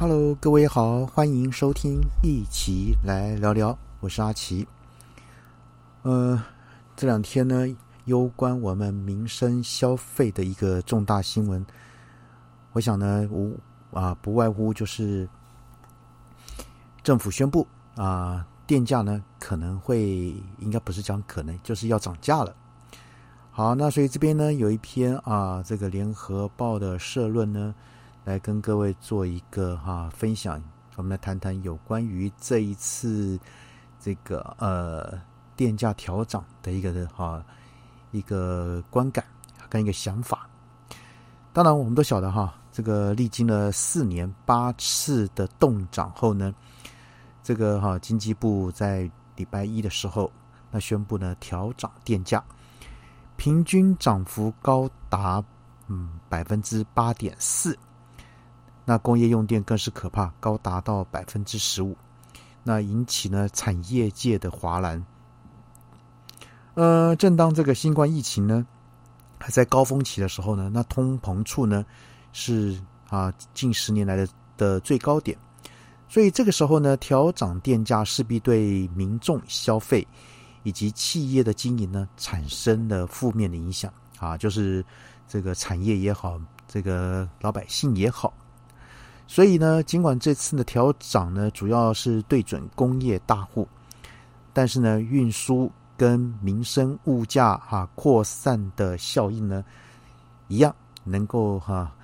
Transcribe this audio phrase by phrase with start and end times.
[0.00, 4.64] Hello，各位好，欢迎收听一起来聊聊，我是阿奇。
[6.02, 6.40] 呃，
[6.94, 7.66] 这两天呢，
[8.04, 11.66] 攸关我们民生消费的一个重大新闻，
[12.74, 13.58] 我想呢，无
[13.92, 15.28] 啊，不外乎就是
[17.02, 22.54] 政府宣布啊，电价呢可能会，应该不是讲可能，就是要涨价了。
[23.50, 27.74] 好，那所以这边呢有一篇啊，这个联合报的社论呢。
[28.28, 30.62] 来跟各位做一个哈分享，
[30.96, 33.40] 我们来谈谈有关于这一次
[33.98, 35.18] 这个呃
[35.56, 37.42] 电价调涨的一个的哈
[38.10, 39.24] 一个观感
[39.70, 40.46] 跟一个想法。
[41.54, 46.54] 当然，我们都晓得哈，这个历经了四年八次的动涨后呢，
[47.42, 50.30] 这个哈经济部在礼拜一的时候，
[50.70, 52.44] 那宣布呢调涨电价，
[53.38, 55.42] 平均涨幅高达
[55.86, 57.74] 嗯百分之八点四。
[58.88, 61.94] 那工业用电更是可怕，高达到百分之十五，
[62.64, 65.04] 那引起呢产业界的哗然。
[66.72, 68.66] 呃，正当这个新冠疫情呢
[69.38, 71.84] 还在高峰期的时候呢，那通膨处呢
[72.32, 72.80] 是
[73.10, 75.36] 啊近十年来的的最高点，
[76.08, 80.06] 所以这个时候呢调涨电价势必对民众消费
[80.62, 84.82] 以及企业的经营呢产生了负面的影响啊，就是
[85.28, 88.32] 这个产业也好，这个老百姓也好。
[89.30, 93.68] 所以呢，尽管这次的调涨呢，主要是对准工业大户，
[94.54, 99.62] 但是呢，运输跟民生物价哈扩散的效应呢，
[100.48, 101.94] 一样能够哈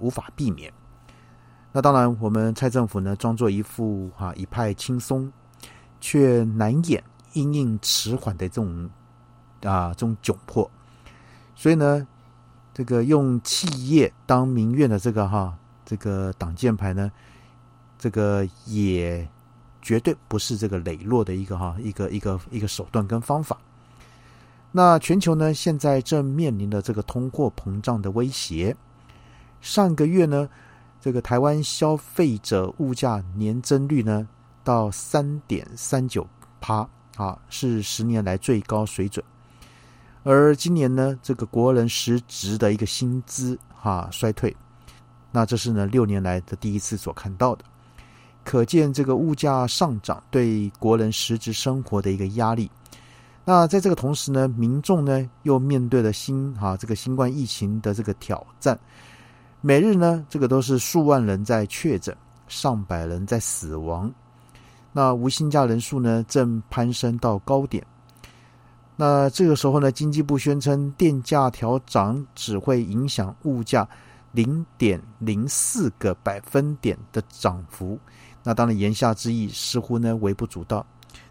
[0.00, 0.70] 无法避免。
[1.72, 5.32] 那当然，我们蔡政府呢，装作一副哈一派轻松，
[5.98, 7.02] 却难掩
[7.32, 8.90] 因应迟缓的这种
[9.62, 10.70] 啊这种窘迫。
[11.54, 12.06] 所以呢，
[12.74, 15.56] 这个用企业当民怨的这个哈。
[15.90, 17.10] 这个挡箭牌呢，
[17.98, 19.28] 这个也
[19.82, 23.58] 绝对不是这个磊落的一个哈一个一个一个手段跟方法。
[24.70, 28.76] 那全球呢，现在正面临的这个通货膨胀的威胁。
[29.60, 30.48] 上个月呢，
[31.00, 34.28] 这个台湾消费者物价年增率呢
[34.62, 36.24] 到三点三九
[36.60, 39.24] 趴啊，是十年来最高水准。
[40.22, 44.56] 而今年呢，这个国人实值的一个薪资哈衰退。
[45.32, 47.64] 那这是呢六年来的第一次所看到的，
[48.44, 52.70] 可见这个物价上涨对国人实质生活的一个压力。
[53.44, 58.78] 那在这个同时呢，民众呢又面对了新啊这个新冠疫情的这个挑战，
[59.60, 62.16] 每日呢这个都是数万人在确诊，
[62.48, 64.12] 上百人在死亡，
[64.92, 67.84] 那无薪假人数呢正攀升到高点。
[68.96, 73.88] 那这个时候呢，经济部宣称电价调涨只会影响物价。
[74.32, 77.98] 零点零四个百分点的涨幅，
[78.42, 80.86] 那当然言下之意似乎呢微不足道，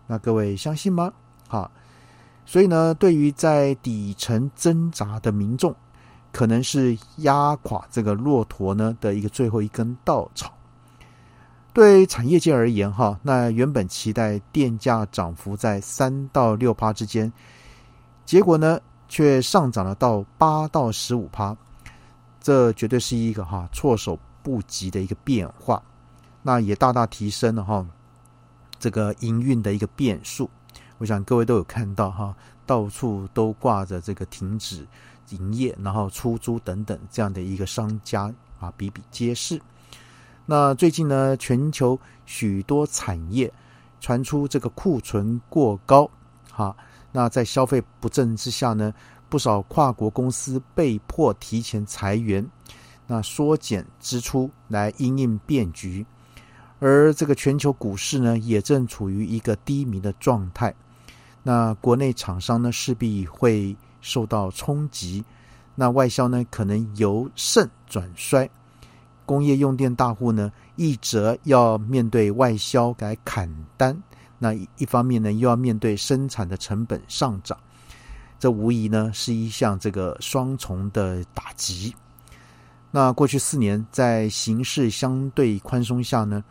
[0.05, 1.11] 那各位相信吗？
[1.47, 1.69] 哈，
[2.45, 5.73] 所以呢，对于在底层挣扎的民众，
[6.31, 10.53] 可能是压垮这个骆驼呢的一个最后一根稻草。
[11.71, 17.31] 对产业界而言，哈，那原本期待电价涨幅在三到六趴之间，
[18.25, 21.55] 结果呢却上涨了到八到十五趴。
[22.41, 25.83] 这绝对是一个哈措手不及的一个变化，
[26.41, 27.85] 那也大大提升了哈
[28.79, 30.49] 这个营运的一个变数。
[30.97, 32.33] 我想各位都有看到哈，
[32.65, 34.87] 到处都挂着这个停止
[35.29, 39.61] 营业，然后出租等等这样的一个商家啊比比皆是。
[40.45, 43.53] 那最近呢，全球许多产业
[43.99, 46.09] 传出这个库存过高，
[46.51, 46.75] 哈，
[47.11, 48.93] 那在消费不振之下呢。
[49.29, 52.45] 不少跨国公司被迫提前裁员，
[53.05, 56.05] 那缩减支出来因应变局，
[56.79, 60.73] 而这个全球股市呢，也正处于一个低迷的状态。
[61.43, 65.23] 那国内厂商呢，势必会受到冲击，
[65.75, 68.49] 那外销呢，可能由盛转衰。
[69.25, 73.47] 工业用电大户呢，一则要面对外销改砍
[73.77, 73.95] 单，
[74.39, 77.57] 那一方面呢，又要面对生产的成本上涨。
[78.39, 81.93] 这无疑呢是一项这个双重的打击。
[82.89, 86.43] 那过去四年在形势相对宽松下呢，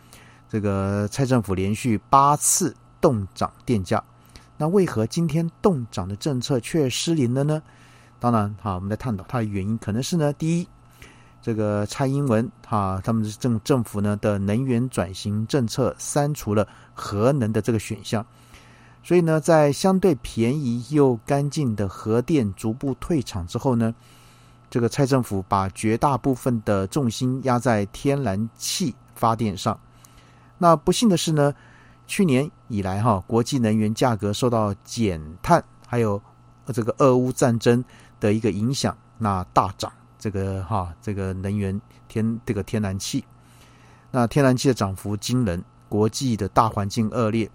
[0.48, 4.04] 这个蔡政府连续八次动涨电价，
[4.56, 7.60] 那为何今天动涨的政策却失灵了呢？
[8.20, 10.68] 当然，哈，我们在探讨它的原因，可能是呢，第一，
[11.40, 18.24] 这个蔡英文哈他们政政府呢的能源转型政策删除了核能的这个选项。
[19.08, 23.94] 所以呢，在相对便宜又干净的核电逐步退场之后呢，
[24.68, 29.80] 这个蔡政府把绝大部分的重心压在天然气发电上。
[30.58, 31.54] 那不幸的是呢，
[32.06, 36.20] 去年以来哈，国际能源价格受到减碳还有
[36.66, 37.82] 这个俄乌战争
[38.20, 43.24] 的一个影响，那大涨这个哈这个能源天这个天然气，
[44.10, 47.50] 那天然气的涨幅惊人，国际的大环境恶劣，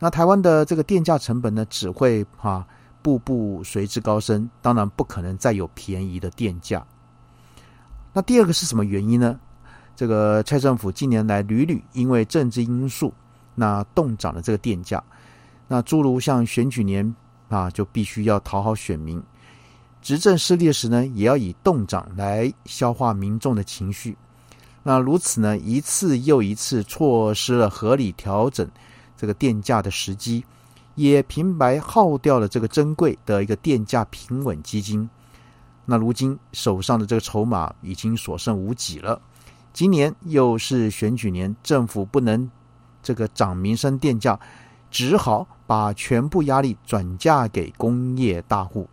[0.00, 2.66] 那台湾的这个电价成本呢只会哈
[3.02, 6.84] 步步随之高升，当然不可能再有便宜的电价。
[8.12, 9.38] 那第二个是什么原因呢？
[9.94, 13.12] 这个蔡政府近年来屡屡因为政治因素，
[13.54, 15.04] 那动涨了这个电价。
[15.68, 17.14] 那诸如像选举年
[17.48, 19.20] 啊，就必须要讨好选民；
[20.00, 24.16] 执政失利时呢，也要以动涨来消化民众的情绪。
[24.82, 28.66] 那如此呢，一次又一次错失了合理调整
[29.20, 30.42] 这个电价的时机，
[30.94, 35.10] 也平白耗掉了这个珍贵的一个电价平稳基金。
[35.84, 39.20] 那如今手上的这个筹码已经所剩无几了。
[39.74, 42.50] 今年又是选举年，政府不能
[43.02, 44.40] 这个涨民生电价，
[44.90, 48.88] 只好把全部压力转嫁给工业大户。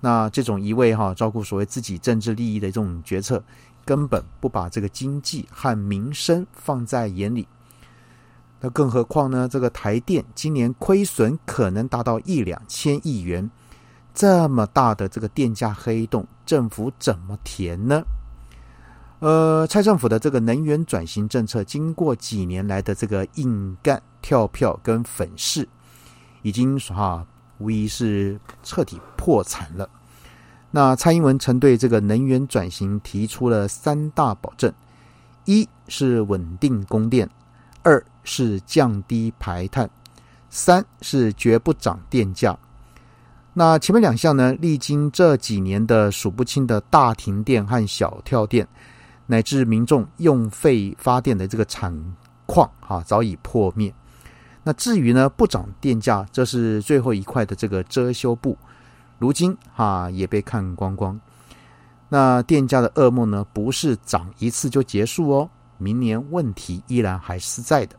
[0.00, 3.42] 那这种一味哈照顾所谓自己政治利益的这种决策，
[3.84, 7.48] 根本不把这个经济和民生放在眼里。
[8.60, 9.48] 那更何况呢？
[9.48, 13.48] 这个台电今年亏损可能达到一两千亿元，
[14.12, 18.02] 这么大的这个电价黑洞，政府怎么填呢？
[19.20, 25.68] 呃，蔡政府的这个能源转型政策，经过几年来的这个硬干、跳票跟粉饰，
[26.42, 27.26] 已经哈
[27.58, 29.88] 无疑是彻底破产了。
[30.70, 34.72] 那蔡英文曾对这个能源转型提出了三大保证：
[35.46, 37.28] 一是稳定供电，
[37.82, 39.88] 二是降低排碳，
[40.50, 42.58] 三是绝不涨电价。
[43.54, 48.66] 那前面两项呢，历经这几年的数不清的大停电和小跳电。
[49.30, 51.94] 乃至民众用费发电的这个产
[52.46, 53.92] 况啊，早已破灭。
[54.62, 58.56] 那至于呢，不涨电价，这是最后一块的这个遮羞布，
[59.18, 61.20] 如今哈也被看光光。
[62.08, 67.96] 那电价的噩梦呢，不是涨一次就结束哦，明年问题依然还是在的。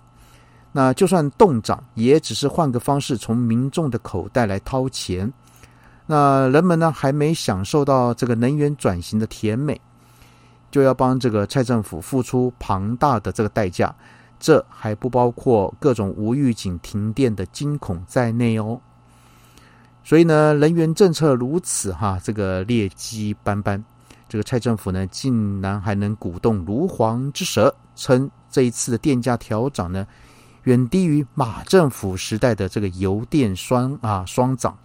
[0.72, 5.32] 那就算冻涨，也只是换个方式从民众的口袋来掏钱。
[6.06, 9.80] 那人们呢，还没享受到这个能源转型的甜美。
[10.72, 13.92] 就要帮这个蔡政府付出庞大的这个代价，
[14.40, 18.80] 这还不包括各种无预警停电的惊恐在内哦。
[20.04, 23.84] 所以呢，能源政策如此哈，这个劣迹斑斑，
[24.30, 30.08] 这个蔡政府呢，竟然还能鼓动如簧之舌，称这一次的电价调涨呢，
[30.64, 34.78] 远低于马政府时代的这个油电双啊双涨。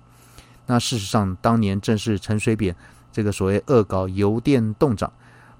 [0.66, 2.74] 那事实上，当年正是陈水扁
[3.12, 5.12] 这个所谓恶搞油电动涨。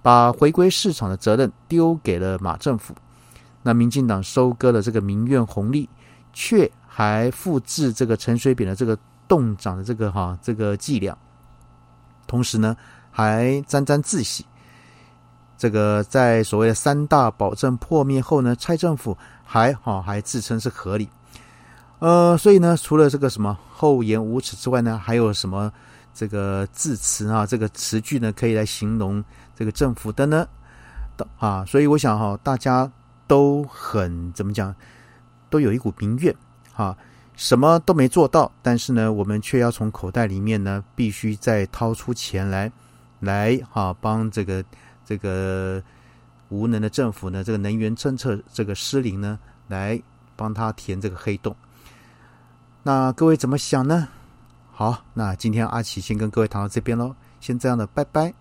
[0.03, 2.95] 把回归市场的责任丢给了马政府，
[3.63, 5.89] 那民进党收割了这个民怨红利，
[6.35, 11.17] 却还复制这个陈水扁的这个动涨的这个哈这个伎俩，
[12.27, 12.77] 同时呢
[13.15, 14.45] 还沾沾自喜。
[15.57, 21.09] 这个在所谓的三大保证破灭后呢，蔡政府还哈还自称是合理。
[22.01, 25.73] 呃，所以呢，除了这个什么厚颜无耻之外呢，还有什么
[26.13, 29.25] 这个字词啊，这个词句呢，可以来形容？
[29.55, 30.47] 这个政府的呢，
[31.17, 32.91] 的啊，所以我想哈，大家
[33.29, 34.75] 都很怎么讲，
[35.49, 36.35] 都有一股民怨
[36.73, 36.95] 哈，
[37.37, 42.71] 什么都没做到，但是呢，我们却要从口袋里面呢，必须再掏出钱来，
[43.25, 44.65] 来哈，帮这个
[45.05, 45.83] 这个
[46.51, 49.39] 无能的政府呢，这个能源政策这个失灵呢，
[49.69, 50.01] 来
[50.37, 51.55] 帮他填这个黑洞。
[52.83, 54.09] 那各位怎么想呢？
[54.73, 58.35] 好，那今天阿奇先跟各位谈到这边喽，先这样的，拜拜。